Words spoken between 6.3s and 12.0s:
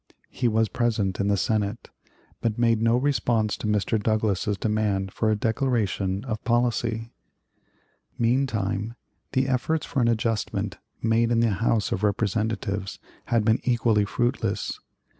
policy. Meantime the efforts for an adjustment made in the House